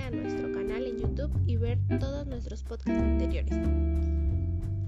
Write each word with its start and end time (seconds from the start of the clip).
a 0.00 0.10
nuestro 0.10 0.52
canal 0.52 0.86
en 0.86 0.98
YouTube 0.98 1.32
y 1.46 1.56
ver 1.56 1.78
todos 2.00 2.26
nuestros 2.26 2.62
podcasts 2.62 3.02
anteriores. 3.02 3.54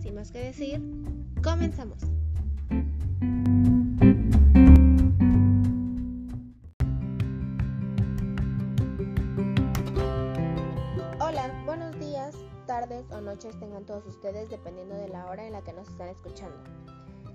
Sin 0.03 0.15
más 0.15 0.31
que 0.31 0.39
decir, 0.41 0.81
comenzamos. 1.43 2.05
tardes 12.71 13.05
o 13.11 13.21
noches 13.21 13.59
tengan 13.59 13.85
todos 13.85 14.07
ustedes 14.07 14.49
dependiendo 14.49 14.95
de 14.95 15.09
la 15.09 15.27
hora 15.27 15.45
en 15.45 15.53
la 15.53 15.61
que 15.63 15.73
nos 15.73 15.89
están 15.89 16.09
escuchando. 16.09 16.57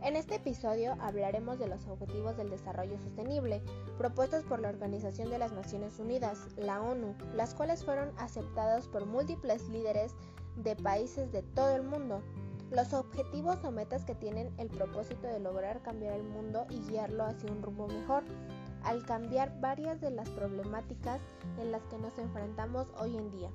En 0.05 0.15
este 0.15 0.35
episodio 0.35 0.95
hablaremos 1.01 1.57
de 1.57 1.67
los 1.67 1.87
Objetivos 1.87 2.37
del 2.37 2.51
Desarrollo 2.51 2.95
Sostenible 2.99 3.63
propuestos 3.97 4.43
por 4.43 4.59
la 4.59 4.69
Organización 4.69 5.31
de 5.31 5.39
las 5.39 5.51
Naciones 5.51 5.97
Unidas, 5.97 6.45
la 6.57 6.79
ONU, 6.79 7.15
las 7.33 7.55
cuales 7.55 7.83
fueron 7.83 8.11
aceptados 8.19 8.87
por 8.87 9.07
múltiples 9.07 9.67
líderes 9.67 10.13
de 10.57 10.75
países 10.75 11.31
de 11.31 11.41
todo 11.41 11.75
el 11.75 11.81
mundo. 11.81 12.21
Los 12.69 12.93
objetivos 12.93 13.63
o 13.63 13.71
metas 13.71 14.05
que 14.05 14.13
tienen 14.13 14.53
el 14.59 14.67
propósito 14.67 15.25
de 15.25 15.39
lograr 15.39 15.81
cambiar 15.81 16.13
el 16.13 16.23
mundo 16.23 16.67
y 16.69 16.81
guiarlo 16.81 17.23
hacia 17.23 17.51
un 17.51 17.63
rumbo 17.63 17.87
mejor, 17.87 18.23
al 18.83 19.03
cambiar 19.07 19.59
varias 19.59 19.99
de 20.01 20.11
las 20.11 20.29
problemáticas 20.29 21.19
en 21.59 21.71
las 21.71 21.81
que 21.87 21.97
nos 21.97 22.15
enfrentamos 22.19 22.85
hoy 22.99 23.17
en 23.17 23.31
día. 23.31 23.49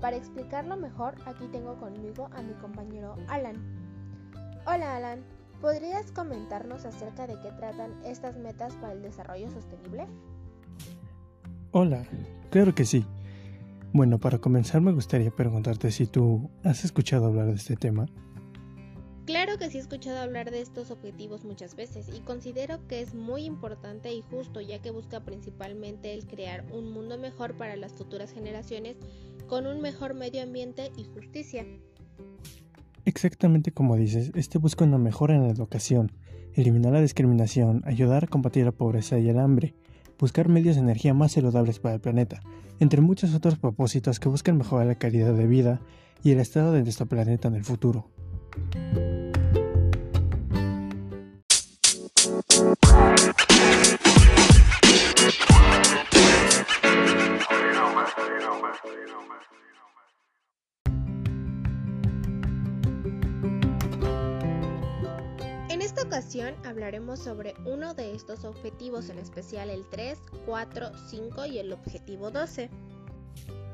Para 0.00 0.16
explicarlo 0.16 0.76
mejor, 0.76 1.14
aquí 1.26 1.46
tengo 1.46 1.76
conmigo 1.76 2.28
a 2.34 2.42
mi 2.42 2.54
compañero 2.54 3.14
Alan. 3.28 3.54
Hola 4.66 4.96
Alan, 4.96 5.35
¿podrías 5.60 6.12
comentarnos 6.12 6.84
acerca 6.84 7.26
de 7.26 7.38
qué 7.40 7.50
tratan 7.52 7.92
estas 8.04 8.36
metas 8.36 8.74
para 8.74 8.92
el 8.92 9.02
desarrollo 9.02 9.50
sostenible? 9.50 10.06
Hola, 11.72 12.04
claro 12.50 12.74
que 12.74 12.84
sí. 12.84 13.04
Bueno, 13.92 14.18
para 14.18 14.38
comenzar 14.38 14.80
me 14.80 14.92
gustaría 14.92 15.30
preguntarte 15.30 15.90
si 15.90 16.06
tú 16.06 16.50
has 16.64 16.84
escuchado 16.84 17.26
hablar 17.26 17.46
de 17.46 17.54
este 17.54 17.76
tema. 17.76 18.06
Claro 19.26 19.58
que 19.58 19.70
sí 19.70 19.78
he 19.78 19.80
escuchado 19.80 20.20
hablar 20.20 20.52
de 20.52 20.60
estos 20.60 20.92
objetivos 20.92 21.44
muchas 21.44 21.74
veces 21.74 22.08
y 22.14 22.20
considero 22.20 22.86
que 22.86 23.00
es 23.00 23.12
muy 23.12 23.44
importante 23.44 24.12
y 24.12 24.22
justo 24.22 24.60
ya 24.60 24.80
que 24.80 24.92
busca 24.92 25.24
principalmente 25.24 26.14
el 26.14 26.28
crear 26.28 26.64
un 26.72 26.92
mundo 26.92 27.18
mejor 27.18 27.56
para 27.56 27.74
las 27.74 27.92
futuras 27.92 28.32
generaciones 28.32 28.96
con 29.48 29.66
un 29.66 29.80
mejor 29.80 30.14
medio 30.14 30.44
ambiente 30.44 30.92
y 30.96 31.04
justicia. 31.04 31.66
Exactamente 33.06 33.70
como 33.70 33.94
dices, 33.94 34.32
este 34.34 34.58
busca 34.58 34.84
una 34.84 34.98
mejora 34.98 35.36
en 35.36 35.44
la 35.44 35.50
educación, 35.50 36.10
eliminar 36.54 36.92
la 36.92 37.00
discriminación, 37.00 37.82
ayudar 37.86 38.24
a 38.24 38.26
combatir 38.26 38.64
la 38.64 38.72
pobreza 38.72 39.16
y 39.16 39.28
el 39.28 39.38
hambre, 39.38 39.76
buscar 40.18 40.48
medios 40.48 40.74
de 40.74 40.82
energía 40.82 41.14
más 41.14 41.30
saludables 41.30 41.78
para 41.78 41.94
el 41.94 42.00
planeta, 42.00 42.40
entre 42.80 43.00
muchos 43.00 43.32
otros 43.32 43.58
propósitos 43.58 44.18
que 44.18 44.28
buscan 44.28 44.58
mejorar 44.58 44.88
la 44.88 44.96
calidad 44.96 45.34
de 45.34 45.46
vida 45.46 45.80
y 46.24 46.32
el 46.32 46.40
estado 46.40 46.72
de 46.72 46.82
nuestro 46.82 47.06
planeta 47.06 47.46
en 47.46 47.54
el 47.54 47.64
futuro. 47.64 48.10
Hablaremos 66.40 67.18
sobre 67.18 67.54
uno 67.64 67.94
de 67.94 68.14
estos 68.14 68.44
objetivos, 68.44 69.08
en 69.08 69.18
especial 69.18 69.70
el 69.70 69.84
3, 69.90 70.18
4, 70.44 70.86
5 71.08 71.46
y 71.46 71.58
el 71.58 71.72
objetivo 71.72 72.30
12. 72.30 72.70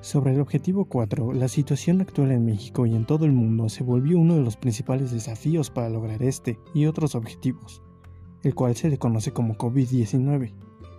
Sobre 0.00 0.34
el 0.34 0.40
objetivo 0.40 0.84
4, 0.86 1.32
la 1.32 1.48
situación 1.48 2.00
actual 2.00 2.32
en 2.32 2.44
México 2.44 2.86
y 2.86 2.94
en 2.94 3.06
todo 3.06 3.24
el 3.24 3.32
mundo 3.32 3.68
se 3.68 3.84
volvió 3.84 4.18
uno 4.18 4.34
de 4.34 4.42
los 4.42 4.56
principales 4.56 5.12
desafíos 5.12 5.70
para 5.70 5.88
lograr 5.88 6.22
este 6.22 6.58
y 6.74 6.86
otros 6.86 7.14
objetivos, 7.14 7.82
el 8.42 8.54
cual 8.54 8.74
se 8.74 8.90
le 8.90 8.98
conoce 8.98 9.32
como 9.32 9.54
COVID-19, 9.54 10.52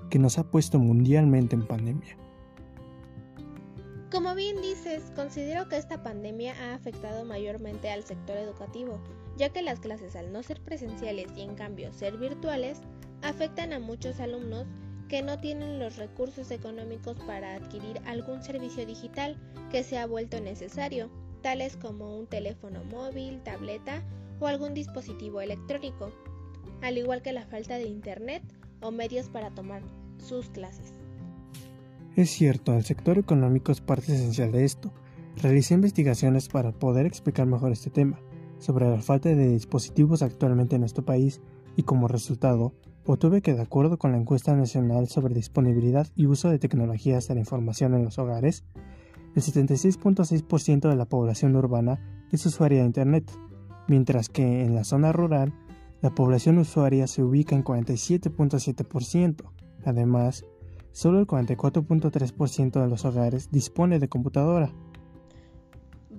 que 0.09 0.19
nos 0.19 0.37
ha 0.37 0.49
puesto 0.49 0.79
mundialmente 0.79 1.55
en 1.55 1.67
pandemia. 1.67 2.17
Como 4.11 4.35
bien 4.35 4.61
dices, 4.61 5.11
considero 5.15 5.67
que 5.67 5.77
esta 5.77 6.03
pandemia 6.03 6.53
ha 6.61 6.75
afectado 6.75 7.25
mayormente 7.25 7.89
al 7.89 8.03
sector 8.03 8.37
educativo, 8.37 8.99
ya 9.37 9.49
que 9.49 9.61
las 9.61 9.79
clases 9.79 10.15
al 10.15 10.31
no 10.31 10.43
ser 10.43 10.61
presenciales 10.61 11.27
y 11.35 11.41
en 11.41 11.55
cambio 11.55 11.91
ser 11.93 12.17
virtuales, 12.17 12.79
afectan 13.21 13.73
a 13.73 13.79
muchos 13.79 14.19
alumnos 14.19 14.67
que 15.07 15.21
no 15.21 15.39
tienen 15.39 15.79
los 15.79 15.97
recursos 15.97 16.51
económicos 16.51 17.17
para 17.27 17.55
adquirir 17.55 17.99
algún 18.05 18.41
servicio 18.41 18.85
digital 18.85 19.37
que 19.71 19.83
se 19.83 19.97
ha 19.97 20.07
vuelto 20.07 20.41
necesario, 20.41 21.09
tales 21.41 21.77
como 21.77 22.17
un 22.17 22.27
teléfono 22.27 22.83
móvil, 22.85 23.41
tableta 23.43 24.03
o 24.39 24.47
algún 24.47 24.73
dispositivo 24.73 25.41
electrónico, 25.41 26.11
al 26.81 26.97
igual 26.97 27.21
que 27.21 27.33
la 27.33 27.45
falta 27.45 27.75
de 27.75 27.85
internet 27.85 28.43
o 28.81 28.91
medios 28.91 29.29
para 29.29 29.51
tomar 29.51 29.83
sus 30.17 30.49
clases. 30.49 30.93
Es 32.15 32.29
cierto, 32.29 32.75
el 32.75 32.83
sector 32.83 33.17
económico 33.17 33.71
es 33.71 33.81
parte 33.81 34.13
esencial 34.13 34.51
de 34.51 34.65
esto. 34.65 34.91
Realicé 35.37 35.73
investigaciones 35.73 36.47
para 36.47 36.71
poder 36.71 37.05
explicar 37.05 37.47
mejor 37.47 37.71
este 37.71 37.89
tema, 37.89 38.19
sobre 38.63 38.89
la 38.89 39.01
falta 39.01 39.29
de 39.29 39.49
dispositivos 39.49 40.21
actualmente 40.21 40.75
en 40.75 40.81
nuestro 40.81 41.03
país 41.03 41.41
y 41.75 41.83
como 41.83 42.07
resultado, 42.07 42.73
obtuve 43.05 43.41
que 43.41 43.53
de 43.53 43.61
acuerdo 43.61 43.97
con 43.97 44.11
la 44.11 44.17
encuesta 44.17 44.55
nacional 44.55 45.07
sobre 45.07 45.33
disponibilidad 45.33 46.07
y 46.15 46.27
uso 46.27 46.49
de 46.49 46.59
tecnologías 46.59 47.27
de 47.27 47.33
la 47.33 47.41
información 47.41 47.93
en 47.93 48.05
los 48.05 48.17
hogares, 48.19 48.63
el 49.35 49.41
76.6% 49.41 50.89
de 50.89 50.95
la 50.95 51.05
población 51.05 51.55
urbana 51.55 51.99
es 52.31 52.45
usuaria 52.45 52.79
de 52.79 52.85
Internet, 52.85 53.31
mientras 53.87 54.29
que 54.29 54.63
en 54.63 54.75
la 54.75 54.83
zona 54.83 55.11
rural 55.11 55.53
la 56.01 56.15
población 56.15 56.57
usuaria 56.57 57.07
se 57.07 57.23
ubica 57.23 57.55
en 57.55 57.63
47.7%. 57.63 59.43
Además, 59.85 60.45
Solo 60.93 61.19
el 61.19 61.25
44.3% 61.25 62.79
de 62.79 62.87
los 62.87 63.03
hogares 63.03 63.49
dispone 63.51 63.97
de 63.97 64.09
computadora. 64.09 64.71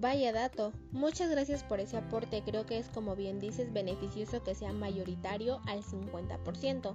Vaya 0.05 0.35
dato. 0.35 0.75
Muchas 0.93 1.31
gracias 1.31 1.65
por 1.65 1.81
ese 1.81 1.97
aporte. 1.97 2.43
Creo 2.45 2.67
que 2.67 2.77
es 2.77 2.91
como 2.91 3.17
bien 3.17 3.41
dices 3.41 3.73
beneficioso 3.73 4.43
que 4.43 4.55
sea 4.55 4.71
mayoritario 4.71 5.63
al 5.67 5.83
50%. 5.83 6.95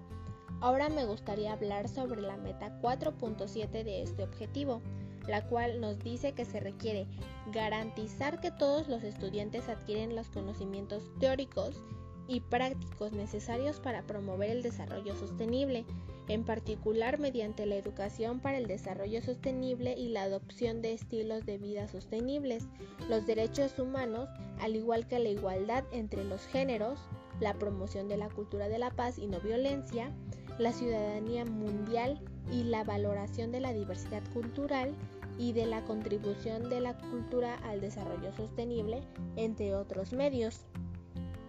Ahora 0.61 0.89
me 0.89 1.05
gustaría 1.05 1.53
hablar 1.53 1.89
sobre 1.89 2.21
la 2.21 2.37
meta 2.37 2.79
4.7 2.83 3.83
de 3.83 4.03
este 4.03 4.21
objetivo, 4.21 4.83
la 5.27 5.43
cual 5.47 5.81
nos 5.81 5.97
dice 5.97 6.33
que 6.33 6.45
se 6.45 6.59
requiere 6.59 7.07
garantizar 7.51 8.39
que 8.41 8.51
todos 8.51 8.87
los 8.87 9.03
estudiantes 9.03 9.69
adquieren 9.69 10.15
los 10.15 10.29
conocimientos 10.29 11.09
teóricos 11.19 11.81
y 12.27 12.41
prácticos 12.41 13.11
necesarios 13.11 13.79
para 13.79 14.03
promover 14.03 14.51
el 14.51 14.61
desarrollo 14.61 15.15
sostenible 15.15 15.83
en 16.29 16.43
particular 16.43 17.19
mediante 17.19 17.65
la 17.65 17.75
educación 17.75 18.39
para 18.39 18.57
el 18.59 18.67
desarrollo 18.67 19.21
sostenible 19.21 19.95
y 19.97 20.09
la 20.09 20.23
adopción 20.23 20.81
de 20.81 20.93
estilos 20.93 21.45
de 21.45 21.57
vida 21.57 21.87
sostenibles, 21.87 22.67
los 23.09 23.25
derechos 23.25 23.77
humanos, 23.79 24.29
al 24.61 24.75
igual 24.75 25.07
que 25.07 25.19
la 25.19 25.29
igualdad 25.29 25.83
entre 25.91 26.23
los 26.23 26.45
géneros, 26.45 26.99
la 27.39 27.55
promoción 27.55 28.07
de 28.07 28.17
la 28.17 28.29
cultura 28.29 28.69
de 28.69 28.77
la 28.77 28.91
paz 28.91 29.17
y 29.17 29.25
no 29.25 29.39
violencia, 29.39 30.13
la 30.59 30.71
ciudadanía 30.71 31.45
mundial 31.45 32.21
y 32.51 32.63
la 32.63 32.83
valoración 32.83 33.51
de 33.51 33.61
la 33.61 33.73
diversidad 33.73 34.23
cultural 34.31 34.93
y 35.39 35.53
de 35.53 35.65
la 35.65 35.83
contribución 35.85 36.69
de 36.69 36.81
la 36.81 36.95
cultura 36.97 37.55
al 37.63 37.81
desarrollo 37.81 38.31
sostenible, 38.33 39.01
entre 39.35 39.73
otros 39.73 40.13
medios. 40.13 40.65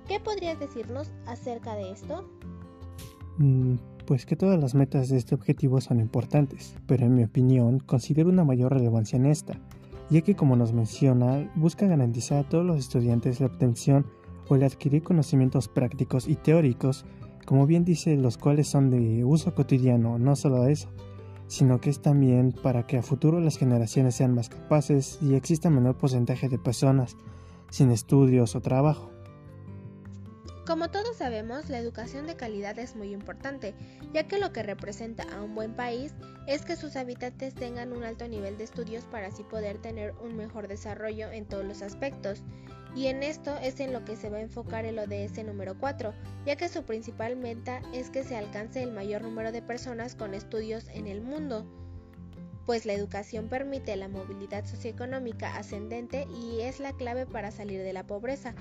¿Qué 0.08 0.20
podrías 0.20 0.58
decirnos 0.58 1.10
acerca 1.26 1.74
de 1.74 1.90
esto? 1.92 2.28
Pues 4.10 4.26
que 4.26 4.34
todas 4.34 4.58
las 4.58 4.74
metas 4.74 5.08
de 5.08 5.18
este 5.18 5.36
objetivo 5.36 5.80
son 5.80 6.00
importantes, 6.00 6.74
pero 6.88 7.06
en 7.06 7.14
mi 7.14 7.22
opinión 7.22 7.78
considero 7.78 8.28
una 8.28 8.42
mayor 8.42 8.72
relevancia 8.72 9.16
en 9.16 9.26
esta, 9.26 9.60
ya 10.10 10.20
que 10.22 10.34
como 10.34 10.56
nos 10.56 10.72
menciona, 10.72 11.48
busca 11.54 11.86
garantizar 11.86 12.38
a 12.38 12.48
todos 12.48 12.66
los 12.66 12.76
estudiantes 12.76 13.38
la 13.38 13.46
obtención 13.46 14.04
o 14.48 14.56
el 14.56 14.64
adquirir 14.64 15.04
conocimientos 15.04 15.68
prácticos 15.68 16.26
y 16.26 16.34
teóricos, 16.34 17.04
como 17.46 17.68
bien 17.68 17.84
dice, 17.84 18.16
los 18.16 18.36
cuales 18.36 18.66
son 18.66 18.90
de 18.90 19.24
uso 19.24 19.54
cotidiano, 19.54 20.18
no 20.18 20.34
solo 20.34 20.66
eso, 20.66 20.88
sino 21.46 21.80
que 21.80 21.90
es 21.90 22.02
también 22.02 22.50
para 22.50 22.88
que 22.88 22.98
a 22.98 23.04
futuro 23.04 23.38
las 23.38 23.58
generaciones 23.58 24.16
sean 24.16 24.34
más 24.34 24.48
capaces 24.48 25.20
y 25.22 25.34
exista 25.34 25.70
menor 25.70 25.96
porcentaje 25.96 26.48
de 26.48 26.58
personas 26.58 27.16
sin 27.70 27.92
estudios 27.92 28.56
o 28.56 28.60
trabajo. 28.60 29.12
Como 30.70 30.88
todos 30.88 31.16
sabemos, 31.16 31.68
la 31.68 31.80
educación 31.80 32.28
de 32.28 32.36
calidad 32.36 32.78
es 32.78 32.94
muy 32.94 33.12
importante, 33.12 33.74
ya 34.14 34.28
que 34.28 34.38
lo 34.38 34.52
que 34.52 34.62
representa 34.62 35.24
a 35.24 35.42
un 35.42 35.56
buen 35.56 35.74
país 35.74 36.14
es 36.46 36.64
que 36.64 36.76
sus 36.76 36.94
habitantes 36.94 37.56
tengan 37.56 37.92
un 37.92 38.04
alto 38.04 38.28
nivel 38.28 38.56
de 38.56 38.62
estudios 38.62 39.04
para 39.06 39.26
así 39.26 39.42
poder 39.42 39.78
tener 39.78 40.14
un 40.22 40.36
mejor 40.36 40.68
desarrollo 40.68 41.28
en 41.32 41.44
todos 41.44 41.64
los 41.64 41.82
aspectos. 41.82 42.44
Y 42.94 43.08
en 43.08 43.24
esto 43.24 43.56
es 43.56 43.80
en 43.80 43.92
lo 43.92 44.04
que 44.04 44.14
se 44.14 44.30
va 44.30 44.36
a 44.36 44.42
enfocar 44.42 44.84
el 44.84 45.00
ODS 45.00 45.44
número 45.44 45.76
4, 45.76 46.14
ya 46.46 46.54
que 46.54 46.68
su 46.68 46.84
principal 46.84 47.34
meta 47.34 47.82
es 47.92 48.08
que 48.10 48.22
se 48.22 48.36
alcance 48.36 48.80
el 48.80 48.92
mayor 48.92 49.22
número 49.22 49.50
de 49.50 49.62
personas 49.62 50.14
con 50.14 50.34
estudios 50.34 50.86
en 50.90 51.08
el 51.08 51.20
mundo 51.20 51.66
pues 52.66 52.86
la 52.86 52.92
educación 52.92 53.48
permite 53.48 53.96
la 53.96 54.06
movilidad 54.06 54.64
socioeconómica 54.64 55.56
ascendente 55.56 56.28
y 56.40 56.60
es 56.60 56.78
la 56.78 56.92
clave 56.92 57.26
para 57.26 57.50
salir 57.50 57.82
de 57.82 57.92
la 57.92 58.06
pobreza. 58.06 58.54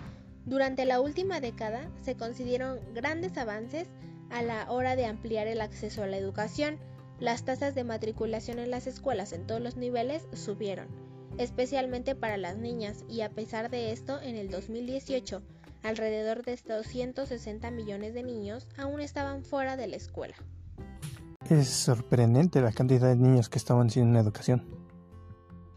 Durante 0.46 0.86
la 0.86 1.00
última 1.00 1.40
década 1.40 1.90
se 2.02 2.16
consiguieron 2.16 2.80
grandes 2.94 3.38
avances 3.38 3.88
a 4.30 4.42
la 4.42 4.72
hora 4.72 4.96
de 4.96 5.06
ampliar 5.06 5.48
el 5.48 5.62
acceso 5.62 6.04
a 6.04 6.08
la 6.08 6.18
educación. 6.18 6.78
Las 7.20 7.44
tasas 7.44 7.76
de 7.76 7.84
matriculación 7.84 8.60
en 8.60 8.72
las 8.72 8.88
escuelas 8.88 9.34
en 9.34 9.46
todos 9.46 9.62
los 9.62 9.76
niveles 9.76 10.28
subieron, 10.34 10.88
especialmente 11.38 12.16
para 12.16 12.38
las 12.38 12.58
niñas, 12.58 13.04
y 13.10 13.22
a 13.22 13.30
pesar 13.30 13.70
de 13.70 13.92
esto, 13.92 14.22
en 14.22 14.36
el 14.36 14.50
2018, 14.50 15.42
alrededor 15.84 16.44
de 16.44 16.58
260 16.58 17.72
millones 17.72 18.14
de 18.14 18.24
niños 18.24 18.68
aún 18.78 19.02
estaban 19.02 19.44
fuera 19.44 19.78
de 19.78 19.88
la 19.88 19.98
escuela. 19.98 20.36
Es 21.50 21.68
sorprendente 21.70 22.62
la 22.62 22.72
cantidad 22.72 23.08
de 23.08 23.16
niños 23.16 23.50
que 23.50 23.58
estaban 23.58 23.90
sin 23.90 24.16
educación. 24.16 24.64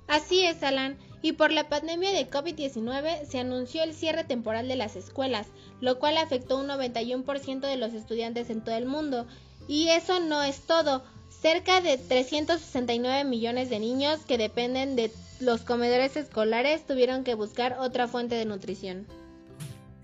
Así 0.06 0.44
es, 0.44 0.62
Alan. 0.62 0.98
Y 1.22 1.32
por 1.32 1.52
la 1.52 1.68
pandemia 1.68 2.10
de 2.10 2.28
COVID-19 2.28 3.26
se 3.26 3.38
anunció 3.38 3.84
el 3.84 3.94
cierre 3.94 4.24
temporal 4.24 4.66
de 4.66 4.74
las 4.74 4.96
escuelas, 4.96 5.46
lo 5.80 6.00
cual 6.00 6.16
afectó 6.16 6.58
un 6.58 6.66
91% 6.66 7.60
de 7.60 7.76
los 7.76 7.94
estudiantes 7.94 8.50
en 8.50 8.60
todo 8.60 8.74
el 8.74 8.86
mundo. 8.86 9.26
Y 9.68 9.88
eso 9.88 10.18
no 10.18 10.42
es 10.42 10.60
todo. 10.62 11.04
Cerca 11.30 11.80
de 11.80 11.96
369 11.96 13.24
millones 13.24 13.70
de 13.70 13.78
niños 13.78 14.20
que 14.26 14.36
dependen 14.36 14.96
de 14.96 15.12
los 15.40 15.62
comedores 15.62 16.16
escolares 16.16 16.86
tuvieron 16.86 17.24
que 17.24 17.34
buscar 17.34 17.76
otra 17.78 18.08
fuente 18.08 18.34
de 18.34 18.44
nutrición. 18.44 19.06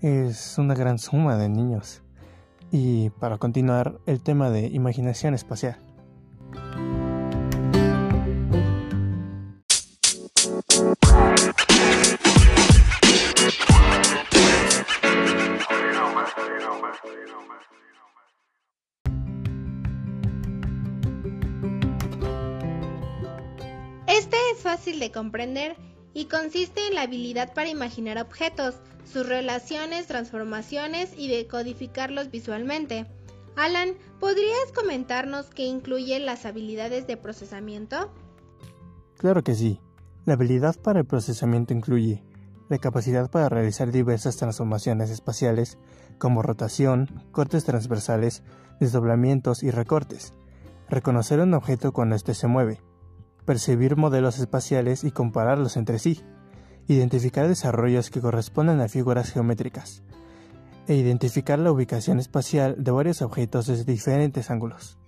Es 0.01 0.57
una 0.57 0.73
gran 0.73 0.99
suma 0.99 1.37
de 1.37 1.49
niños. 1.49 2.01
Y 2.71 3.09
para 3.11 3.37
continuar, 3.37 3.99
el 4.05 4.21
tema 4.21 4.49
de 4.49 4.67
imaginación 4.67 5.33
espacial. 5.33 5.77
Comprender 25.19 25.75
y 26.13 26.25
consiste 26.25 26.87
en 26.87 26.95
la 26.95 27.01
habilidad 27.01 27.53
para 27.53 27.67
imaginar 27.67 28.17
objetos, 28.17 28.75
sus 29.03 29.27
relaciones, 29.27 30.07
transformaciones 30.07 31.11
y 31.17 31.27
decodificarlos 31.27 32.31
visualmente. 32.31 33.05
Alan, 33.57 33.95
¿podrías 34.21 34.71
comentarnos 34.73 35.47
qué 35.47 35.65
incluyen 35.65 36.25
las 36.25 36.45
habilidades 36.45 37.05
de 37.05 37.17
procesamiento? 37.17 38.13
Claro 39.17 39.43
que 39.43 39.55
sí. 39.55 39.81
La 40.25 40.35
habilidad 40.35 40.77
para 40.81 40.99
el 40.99 41.05
procesamiento 41.05 41.73
incluye 41.73 42.23
la 42.69 42.77
capacidad 42.77 43.29
para 43.29 43.49
realizar 43.49 43.91
diversas 43.91 44.37
transformaciones 44.37 45.09
espaciales 45.09 45.77
como 46.17 46.43
rotación, 46.43 47.25
cortes 47.33 47.65
transversales, 47.65 48.41
desdoblamientos 48.79 49.63
y 49.63 49.71
recortes, 49.71 50.33
reconocer 50.87 51.41
un 51.41 51.53
objeto 51.55 51.91
cuando 51.91 52.15
éste 52.15 52.33
se 52.33 52.47
mueve, 52.47 52.79
percibir 53.49 53.95
modelos 53.95 54.37
espaciales 54.37 55.03
y 55.03 55.09
compararlos 55.09 55.75
entre 55.75 55.97
sí, 55.97 56.21
identificar 56.87 57.47
desarrollos 57.47 58.11
que 58.11 58.21
corresponden 58.21 58.79
a 58.79 58.87
figuras 58.87 59.31
geométricas, 59.31 60.03
e 60.87 60.93
identificar 60.93 61.57
la 61.57 61.71
ubicación 61.71 62.19
espacial 62.19 62.75
de 62.77 62.91
varios 62.91 63.23
objetos 63.23 63.65
desde 63.65 63.91
diferentes 63.91 64.51
ángulos. 64.51 64.99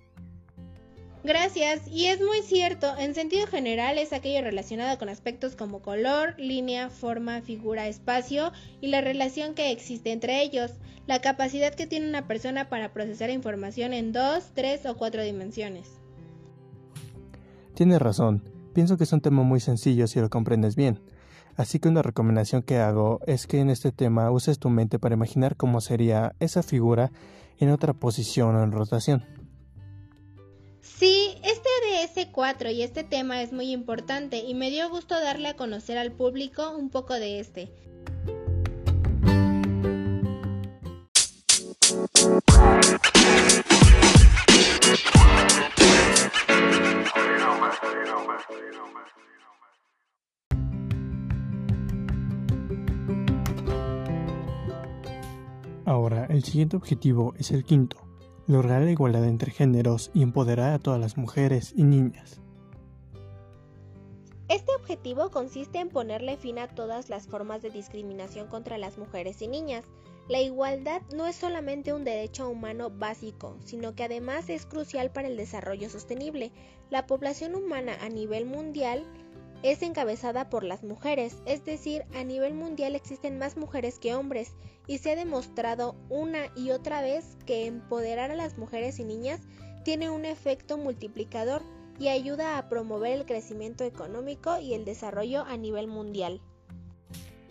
Gracias, 1.22 1.86
y 1.86 2.06
es 2.06 2.20
muy 2.20 2.42
cierto, 2.42 2.92
en 2.98 3.14
sentido 3.14 3.46
general 3.46 3.96
es 3.96 4.12
aquello 4.12 4.42
relacionado 4.42 4.98
con 4.98 5.08
aspectos 5.08 5.54
como 5.54 5.80
color, 5.80 6.34
línea, 6.36 6.90
forma, 6.90 7.42
figura, 7.42 7.86
espacio 7.86 8.50
y 8.80 8.88
la 8.88 9.02
relación 9.02 9.54
que 9.54 9.70
existe 9.70 10.10
entre 10.10 10.42
ellos, 10.42 10.72
la 11.06 11.20
capacidad 11.20 11.72
que 11.72 11.86
tiene 11.86 12.08
una 12.08 12.26
persona 12.26 12.68
para 12.68 12.92
procesar 12.92 13.30
información 13.30 13.92
en 13.92 14.10
dos, 14.10 14.50
tres 14.52 14.84
o 14.84 14.96
cuatro 14.96 15.22
dimensiones. 15.22 16.01
Tienes 17.74 18.00
razón, 18.00 18.42
pienso 18.74 18.96
que 18.96 19.04
es 19.04 19.12
un 19.12 19.20
tema 19.20 19.42
muy 19.42 19.60
sencillo 19.60 20.06
si 20.06 20.20
lo 20.20 20.30
comprendes 20.30 20.76
bien, 20.76 21.00
Así 21.56 21.78
que 21.78 21.88
una 21.88 22.02
recomendación 22.02 22.62
que 22.62 22.78
hago 22.78 23.20
es 23.26 23.46
que 23.46 23.60
en 23.60 23.70
este 23.70 23.92
tema 23.92 24.30
uses 24.30 24.58
tu 24.58 24.70
mente 24.70 24.98
para 24.98 25.14
imaginar 25.14 25.56
cómo 25.56 25.80
sería 25.80 26.34
esa 26.40 26.62
figura 26.62 27.12
en 27.58 27.70
otra 27.70 27.92
posición 27.92 28.56
o 28.56 28.62
en 28.62 28.72
rotación. 28.72 29.24
Sí, 30.80 31.36
este 31.44 31.68
DS4 32.32 32.72
y 32.72 32.82
este 32.82 33.04
tema 33.04 33.42
es 33.42 33.52
muy 33.52 33.70
importante 33.70 34.38
y 34.38 34.54
me 34.54 34.70
dio 34.70 34.88
gusto 34.88 35.20
darle 35.20 35.48
a 35.48 35.56
conocer 35.56 35.98
al 35.98 36.12
público 36.12 36.74
un 36.76 36.90
poco 36.90 37.14
de 37.14 37.38
este. 37.38 37.72
Siguiente 56.52 56.76
objetivo 56.76 57.32
es 57.38 57.50
el 57.50 57.64
quinto, 57.64 57.96
lograr 58.46 58.82
la 58.82 58.90
igualdad 58.90 59.24
entre 59.24 59.50
géneros 59.50 60.10
y 60.12 60.22
empoderar 60.22 60.74
a 60.74 60.78
todas 60.78 61.00
las 61.00 61.16
mujeres 61.16 61.72
y 61.74 61.82
niñas. 61.82 62.42
Este 64.48 64.70
objetivo 64.74 65.30
consiste 65.30 65.78
en 65.78 65.88
ponerle 65.88 66.36
fin 66.36 66.58
a 66.58 66.68
todas 66.68 67.08
las 67.08 67.26
formas 67.26 67.62
de 67.62 67.70
discriminación 67.70 68.48
contra 68.48 68.76
las 68.76 68.98
mujeres 68.98 69.40
y 69.40 69.48
niñas. 69.48 69.86
La 70.28 70.42
igualdad 70.42 71.00
no 71.16 71.26
es 71.26 71.36
solamente 71.36 71.94
un 71.94 72.04
derecho 72.04 72.50
humano 72.50 72.90
básico, 72.90 73.56
sino 73.64 73.94
que 73.94 74.04
además 74.04 74.50
es 74.50 74.66
crucial 74.66 75.10
para 75.10 75.28
el 75.28 75.38
desarrollo 75.38 75.88
sostenible. 75.88 76.52
La 76.90 77.06
población 77.06 77.54
humana 77.54 77.96
a 78.02 78.10
nivel 78.10 78.44
mundial 78.44 79.06
es 79.62 79.82
encabezada 79.82 80.50
por 80.50 80.64
las 80.64 80.82
mujeres, 80.82 81.36
es 81.46 81.64
decir, 81.64 82.04
a 82.14 82.24
nivel 82.24 82.54
mundial 82.54 82.96
existen 82.96 83.38
más 83.38 83.56
mujeres 83.56 83.98
que 83.98 84.14
hombres 84.14 84.52
y 84.86 84.98
se 84.98 85.12
ha 85.12 85.16
demostrado 85.16 85.94
una 86.08 86.46
y 86.56 86.70
otra 86.70 87.00
vez 87.00 87.36
que 87.46 87.66
empoderar 87.66 88.30
a 88.30 88.36
las 88.36 88.58
mujeres 88.58 88.98
y 88.98 89.04
niñas 89.04 89.40
tiene 89.84 90.10
un 90.10 90.24
efecto 90.24 90.78
multiplicador 90.78 91.62
y 91.98 92.08
ayuda 92.08 92.58
a 92.58 92.68
promover 92.68 93.12
el 93.12 93.26
crecimiento 93.26 93.84
económico 93.84 94.58
y 94.58 94.74
el 94.74 94.84
desarrollo 94.84 95.44
a 95.44 95.56
nivel 95.56 95.86
mundial. 95.86 96.40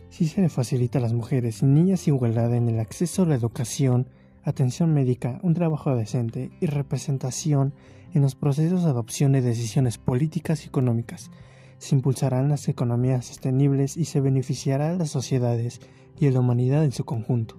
Si 0.10 0.28
se 0.28 0.42
le 0.42 0.50
facilita 0.50 1.00
a 1.00 1.02
las 1.02 1.14
mujeres 1.14 1.62
y 1.62 1.66
niñas 1.66 2.08
igualdad 2.08 2.54
en 2.54 2.68
el 2.68 2.80
acceso 2.80 3.24
a 3.24 3.28
la 3.28 3.36
educación, 3.36 4.08
atención 4.44 4.94
médica, 4.94 5.40
un 5.44 5.54
trabajo 5.54 5.96
decente 5.96 6.52
y 6.60 6.66
representación 6.66 7.74
en 8.14 8.22
los 8.22 8.36
procesos 8.36 8.84
de 8.84 8.90
adopción 8.90 9.32
de 9.32 9.42
decisiones 9.42 9.98
políticas 9.98 10.66
y 10.66 10.68
económicas, 10.68 11.32
se 11.82 11.96
impulsarán 11.96 12.48
las 12.48 12.68
economías 12.68 13.26
sostenibles 13.26 13.98
y 13.98 14.06
se 14.06 14.22
beneficiará 14.22 14.92
a 14.92 14.96
las 14.96 15.10
sociedades 15.10 15.82
y 16.20 16.28
a 16.28 16.32
la 16.32 16.40
humanidad 16.40 16.84
en 16.84 16.92
su 16.92 17.06
conjunto. 17.06 17.58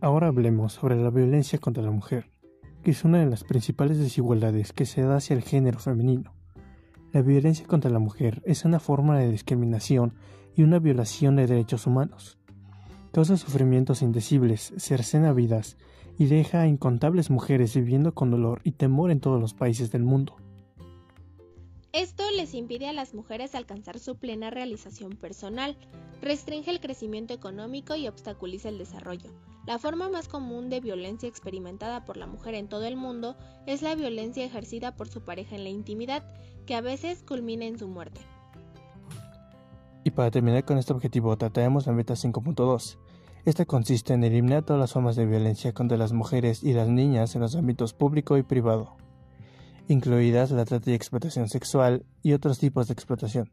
Ahora 0.00 0.26
hablemos 0.26 0.72
sobre 0.72 0.96
la 0.96 1.10
violencia 1.10 1.60
contra 1.60 1.84
la 1.84 1.92
mujer, 1.92 2.32
que 2.82 2.90
es 2.90 3.04
una 3.04 3.20
de 3.20 3.26
las 3.26 3.44
principales 3.44 3.98
desigualdades 3.98 4.72
que 4.72 4.86
se 4.86 5.02
da 5.02 5.18
hacia 5.18 5.36
el 5.36 5.42
género 5.42 5.78
femenino. 5.78 6.34
La 7.12 7.22
violencia 7.22 7.64
contra 7.64 7.92
la 7.92 8.00
mujer 8.00 8.42
es 8.44 8.64
una 8.64 8.80
forma 8.80 9.16
de 9.20 9.30
discriminación 9.30 10.14
y 10.56 10.64
una 10.64 10.80
violación 10.80 11.36
de 11.36 11.46
derechos 11.46 11.86
humanos. 11.86 12.38
Causa 13.12 13.36
sufrimientos 13.36 14.02
indecibles, 14.02 14.74
cercena 14.78 15.32
vidas 15.32 15.76
y 16.18 16.26
deja 16.26 16.62
a 16.62 16.66
incontables 16.66 17.30
mujeres 17.30 17.76
viviendo 17.76 18.14
con 18.14 18.32
dolor 18.32 18.62
y 18.64 18.72
temor 18.72 19.12
en 19.12 19.20
todos 19.20 19.40
los 19.40 19.54
países 19.54 19.92
del 19.92 20.02
mundo. 20.02 20.38
Esto 21.94 22.24
les 22.36 22.54
impide 22.54 22.88
a 22.88 22.92
las 22.92 23.14
mujeres 23.14 23.54
alcanzar 23.54 24.00
su 24.00 24.16
plena 24.16 24.50
realización 24.50 25.12
personal, 25.12 25.76
restringe 26.20 26.72
el 26.72 26.80
crecimiento 26.80 27.32
económico 27.32 27.94
y 27.94 28.08
obstaculiza 28.08 28.68
el 28.68 28.78
desarrollo. 28.78 29.30
La 29.64 29.78
forma 29.78 30.08
más 30.08 30.26
común 30.26 30.70
de 30.70 30.80
violencia 30.80 31.28
experimentada 31.28 32.04
por 32.04 32.16
la 32.16 32.26
mujer 32.26 32.56
en 32.56 32.68
todo 32.68 32.84
el 32.84 32.96
mundo 32.96 33.36
es 33.68 33.80
la 33.80 33.94
violencia 33.94 34.44
ejercida 34.44 34.96
por 34.96 35.06
su 35.06 35.20
pareja 35.20 35.54
en 35.54 35.62
la 35.62 35.70
intimidad, 35.70 36.24
que 36.66 36.74
a 36.74 36.80
veces 36.80 37.22
culmina 37.22 37.64
en 37.64 37.78
su 37.78 37.86
muerte. 37.86 38.20
Y 40.02 40.10
para 40.10 40.32
terminar 40.32 40.64
con 40.64 40.78
este 40.78 40.92
objetivo, 40.92 41.38
trataremos 41.38 41.86
la 41.86 41.92
meta 41.92 42.14
5.2. 42.14 42.98
Esta 43.44 43.66
consiste 43.66 44.14
en 44.14 44.24
eliminar 44.24 44.64
todas 44.64 44.80
las 44.80 44.92
formas 44.92 45.14
de 45.14 45.26
violencia 45.26 45.72
contra 45.72 45.96
las 45.96 46.12
mujeres 46.12 46.64
y 46.64 46.72
las 46.72 46.88
niñas 46.88 47.36
en 47.36 47.42
los 47.42 47.54
ámbitos 47.54 47.94
público 47.94 48.36
y 48.36 48.42
privado, 48.42 48.96
incluidas 49.88 50.50
la 50.50 50.64
trata 50.64 50.90
y 50.90 50.94
explotación 50.94 51.48
sexual 51.48 52.04
y 52.22 52.32
otros 52.32 52.58
tipos 52.58 52.88
de 52.88 52.94
explotación. 52.94 53.50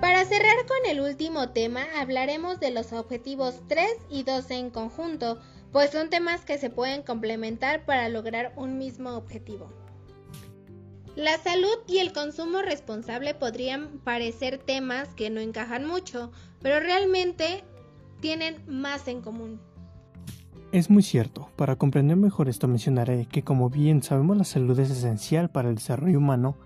Para 0.00 0.24
cerrar 0.26 0.56
con 0.66 0.90
el 0.90 1.00
último 1.00 1.50
tema, 1.50 1.82
hablaremos 1.98 2.60
de 2.60 2.70
los 2.70 2.92
objetivos 2.92 3.62
3 3.68 3.86
y 4.10 4.22
12 4.22 4.54
en 4.54 4.70
conjunto, 4.70 5.38
pues 5.74 5.90
son 5.90 6.08
temas 6.08 6.42
que 6.42 6.56
se 6.56 6.70
pueden 6.70 7.02
complementar 7.02 7.84
para 7.84 8.08
lograr 8.08 8.52
un 8.54 8.78
mismo 8.78 9.10
objetivo. 9.16 9.72
La 11.16 11.36
salud 11.38 11.76
y 11.88 11.98
el 11.98 12.12
consumo 12.12 12.62
responsable 12.62 13.34
podrían 13.34 13.98
parecer 14.04 14.58
temas 14.58 15.08
que 15.16 15.30
no 15.30 15.40
encajan 15.40 15.84
mucho, 15.84 16.30
pero 16.62 16.78
realmente 16.78 17.64
tienen 18.20 18.62
más 18.68 19.08
en 19.08 19.20
común. 19.20 19.60
Es 20.70 20.90
muy 20.90 21.02
cierto. 21.02 21.48
Para 21.56 21.74
comprender 21.74 22.16
mejor 22.16 22.48
esto 22.48 22.68
mencionaré 22.68 23.26
que 23.26 23.42
como 23.42 23.68
bien 23.68 24.00
sabemos 24.04 24.36
la 24.36 24.44
salud 24.44 24.78
es 24.78 24.92
esencial 24.92 25.50
para 25.50 25.70
el 25.70 25.74
desarrollo 25.74 26.18
humano, 26.18 26.56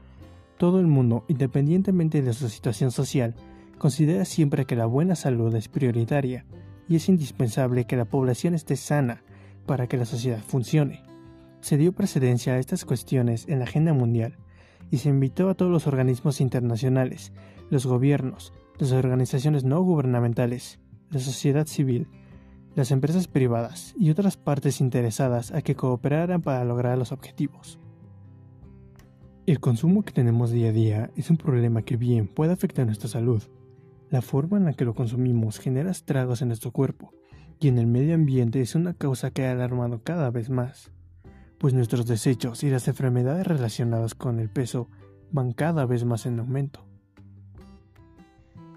todo 0.58 0.80
el 0.80 0.86
mundo, 0.86 1.24
independientemente 1.28 2.20
de 2.20 2.34
su 2.34 2.50
situación 2.50 2.90
social, 2.90 3.34
considera 3.78 4.26
siempre 4.26 4.66
que 4.66 4.76
la 4.76 4.84
buena 4.84 5.14
salud 5.16 5.54
es 5.54 5.68
prioritaria 5.68 6.44
y 6.88 6.97
es 6.97 7.09
indispensable 7.09 7.85
que 7.85 7.97
la 7.97 8.04
población 8.04 8.54
esté 8.54 8.76
sana 8.76 9.23
para 9.66 9.87
que 9.87 9.97
la 9.97 10.04
sociedad 10.07 10.40
funcione. 10.40 11.02
Se 11.61 11.76
dio 11.76 11.92
precedencia 11.92 12.54
a 12.54 12.59
estas 12.59 12.85
cuestiones 12.85 13.47
en 13.49 13.59
la 13.59 13.64
agenda 13.64 13.92
mundial 13.92 14.37
y 14.90 14.99
se 14.99 15.11
invitó 15.11 15.50
a 15.50 15.54
todos 15.54 15.71
los 15.71 15.87
organismos 15.87 16.40
internacionales, 16.40 17.33
los 17.71 17.87
gobiernos, 17.87 18.52
las 18.78 18.92
organizaciones 18.92 19.64
no 19.64 19.83
gubernamentales, 19.83 20.78
la 21.11 21.21
sociedad 21.21 21.66
civil, 21.66 22.09
las 22.75 22.90
empresas 22.90 23.26
privadas 23.26 23.95
y 23.99 24.11
otras 24.11 24.37
partes 24.37 24.80
interesadas 24.80 25.52
a 25.52 25.62
que 25.62 25.75
cooperaran 25.75 26.42
para 26.42 26.64
lograr 26.64 26.97
los 26.97 27.12
objetivos. 27.12 27.78
El 29.47 29.61
consumo 29.61 30.04
que 30.04 30.12
tenemos 30.12 30.50
día 30.50 30.68
a 30.68 30.73
día 30.73 31.11
es 31.16 31.30
un 31.30 31.38
problema 31.38 31.83
que 31.83 31.97
bien 31.97 32.28
puede 32.28 32.52
afectar 32.52 32.87
nuestra 32.87 33.09
salud. 33.09 33.42
La 34.10 34.22
forma 34.22 34.56
en 34.56 34.64
la 34.64 34.72
que 34.72 34.86
lo 34.86 34.94
consumimos 34.94 35.58
genera 35.58 35.90
estragos 35.90 36.40
en 36.40 36.48
nuestro 36.48 36.72
cuerpo 36.72 37.12
y 37.60 37.68
en 37.68 37.78
el 37.78 37.86
medio 37.86 38.14
ambiente 38.14 38.60
es 38.60 38.74
una 38.74 38.94
causa 38.94 39.30
que 39.30 39.46
ha 39.46 39.52
alarmado 39.52 40.02
cada 40.02 40.30
vez 40.30 40.48
más, 40.48 40.90
pues 41.58 41.74
nuestros 41.74 42.06
desechos 42.06 42.62
y 42.62 42.70
las 42.70 42.88
enfermedades 42.88 43.46
relacionadas 43.46 44.14
con 44.14 44.38
el 44.38 44.48
peso 44.48 44.88
van 45.30 45.52
cada 45.52 45.84
vez 45.84 46.04
más 46.04 46.24
en 46.24 46.38
aumento. 46.40 46.84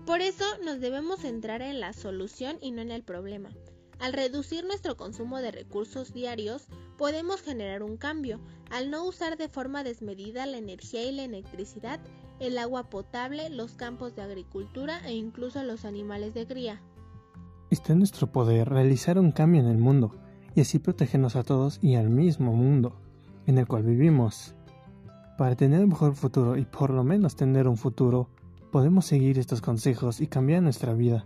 Por 0.05 0.19
eso 0.19 0.43
nos 0.65 0.81
debemos 0.81 1.19
centrar 1.19 1.61
en 1.61 1.79
la 1.79 1.93
solución 1.93 2.57
y 2.59 2.71
no 2.71 2.81
en 2.81 2.91
el 2.91 3.03
problema. 3.03 3.51
Al 4.00 4.13
reducir 4.13 4.65
nuestro 4.65 4.97
consumo 4.97 5.38
de 5.38 5.51
recursos 5.51 6.11
diarios, 6.11 6.67
podemos 6.97 7.41
generar 7.41 7.83
un 7.83 7.97
cambio, 7.97 8.41
al 8.71 8.89
no 8.89 9.05
usar 9.05 9.38
de 9.38 9.47
forma 9.47 9.83
desmedida 9.83 10.45
la 10.47 10.57
energía 10.57 11.03
y 11.03 11.11
la 11.11 11.23
electricidad, 11.23 12.00
el 12.41 12.57
agua 12.57 12.89
potable, 12.89 13.51
los 13.51 13.74
campos 13.74 14.15
de 14.15 14.24
agricultura 14.24 15.00
e 15.05 15.13
incluso 15.13 15.63
los 15.63 15.86
animales 15.86 16.33
de 16.33 16.48
cría. 16.48 16.81
Está 17.69 17.93
en 17.93 18.00
nuestro 18.00 18.31
poder 18.31 18.67
realizar 18.67 19.19
un 19.19 19.31
cambio 19.31 19.62
en 19.62 19.67
el 19.67 19.77
mundo 19.77 20.15
y 20.55 20.62
así 20.62 20.79
protegernos 20.79 21.36
a 21.36 21.43
todos 21.43 21.77
y 21.83 21.95
al 21.95 22.10
mismo 22.10 22.51
mundo 22.53 23.00
en 23.45 23.60
el 23.60 23.67
cual 23.67 23.83
vivimos. 23.83 24.55
Para 25.38 25.55
tener 25.55 25.83
un 25.83 25.89
mejor 25.89 26.15
futuro 26.15 26.57
y 26.57 26.65
por 26.65 26.89
lo 26.89 27.03
menos 27.03 27.36
tener 27.36 27.67
un 27.67 27.77
futuro, 27.77 28.29
podemos 28.71 29.05
seguir 29.05 29.38
estos 29.38 29.62
consejos 29.62 30.19
y 30.19 30.25
cambiar 30.25 30.63
nuestra 30.63 30.93
vida. 30.93 31.24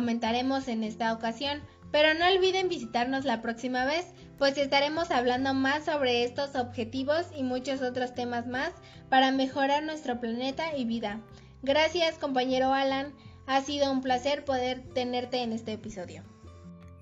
Comentaremos 0.00 0.66
en 0.68 0.82
esta 0.82 1.12
ocasión, 1.12 1.60
pero 1.92 2.18
no 2.18 2.24
olviden 2.26 2.70
visitarnos 2.70 3.26
la 3.26 3.42
próxima 3.42 3.84
vez, 3.84 4.06
pues 4.38 4.56
estaremos 4.56 5.10
hablando 5.10 5.52
más 5.52 5.84
sobre 5.84 6.24
estos 6.24 6.56
objetivos 6.56 7.26
y 7.36 7.42
muchos 7.42 7.82
otros 7.82 8.14
temas 8.14 8.46
más 8.46 8.72
para 9.10 9.30
mejorar 9.30 9.84
nuestro 9.84 10.18
planeta 10.18 10.74
y 10.74 10.86
vida. 10.86 11.20
Gracias 11.62 12.16
compañero 12.16 12.72
Alan, 12.72 13.12
ha 13.46 13.60
sido 13.60 13.92
un 13.92 14.00
placer 14.00 14.46
poder 14.46 14.82
tenerte 14.94 15.42
en 15.42 15.52
este 15.52 15.74
episodio. 15.74 16.22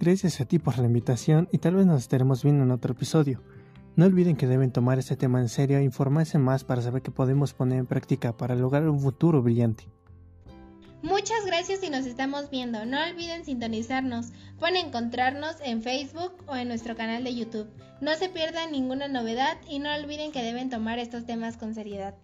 Gracias 0.00 0.40
a 0.40 0.44
ti 0.44 0.58
por 0.58 0.76
la 0.76 0.86
invitación 0.86 1.48
y 1.52 1.58
tal 1.58 1.76
vez 1.76 1.86
nos 1.86 2.00
estaremos 2.00 2.42
viendo 2.42 2.64
en 2.64 2.72
otro 2.72 2.94
episodio. 2.94 3.40
No 3.94 4.06
olviden 4.06 4.34
que 4.34 4.48
deben 4.48 4.72
tomar 4.72 4.98
este 4.98 5.14
tema 5.14 5.40
en 5.40 5.48
serio 5.48 5.78
e 5.78 5.84
informarse 5.84 6.38
más 6.38 6.64
para 6.64 6.82
saber 6.82 7.02
qué 7.02 7.12
podemos 7.12 7.54
poner 7.54 7.78
en 7.78 7.86
práctica 7.86 8.36
para 8.36 8.56
lograr 8.56 8.88
un 8.88 8.98
futuro 8.98 9.40
brillante. 9.40 9.86
Muchas 11.02 11.46
gracias 11.46 11.82
y 11.82 11.90
nos 11.90 12.06
estamos 12.06 12.50
viendo. 12.50 12.84
No 12.84 13.02
olviden 13.02 13.44
sintonizarnos. 13.44 14.26
Pueden 14.58 14.76
encontrarnos 14.76 15.56
en 15.62 15.82
Facebook 15.82 16.32
o 16.46 16.56
en 16.56 16.68
nuestro 16.68 16.96
canal 16.96 17.24
de 17.24 17.34
YouTube. 17.34 17.68
No 18.00 18.14
se 18.16 18.28
pierdan 18.28 18.72
ninguna 18.72 19.06
novedad 19.08 19.58
y 19.68 19.78
no 19.78 19.94
olviden 19.94 20.32
que 20.32 20.42
deben 20.42 20.70
tomar 20.70 20.98
estos 20.98 21.24
temas 21.24 21.56
con 21.56 21.74
seriedad. 21.74 22.14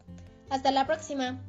Hasta 0.51 0.71
la 0.71 0.87
próxima. 0.87 1.41